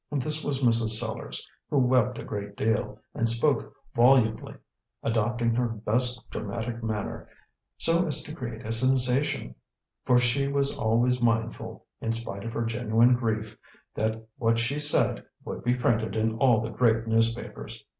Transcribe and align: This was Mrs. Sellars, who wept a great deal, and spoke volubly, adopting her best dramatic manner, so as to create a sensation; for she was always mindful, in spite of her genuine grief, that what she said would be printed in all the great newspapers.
This 0.11 0.43
was 0.43 0.61
Mrs. 0.63 0.97
Sellars, 0.99 1.47
who 1.69 1.77
wept 1.77 2.17
a 2.17 2.23
great 2.23 2.55
deal, 2.57 2.97
and 3.13 3.29
spoke 3.29 3.71
volubly, 3.93 4.55
adopting 5.03 5.53
her 5.53 5.67
best 5.67 6.27
dramatic 6.31 6.83
manner, 6.83 7.27
so 7.77 8.07
as 8.07 8.23
to 8.23 8.33
create 8.33 8.65
a 8.65 8.71
sensation; 8.71 9.53
for 10.03 10.17
she 10.17 10.47
was 10.47 10.75
always 10.75 11.21
mindful, 11.21 11.85
in 12.01 12.11
spite 12.11 12.43
of 12.43 12.53
her 12.53 12.65
genuine 12.65 13.13
grief, 13.13 13.55
that 13.93 14.25
what 14.39 14.57
she 14.57 14.79
said 14.79 15.23
would 15.45 15.63
be 15.63 15.75
printed 15.75 16.15
in 16.15 16.35
all 16.37 16.61
the 16.61 16.71
great 16.71 17.05
newspapers. 17.05 17.85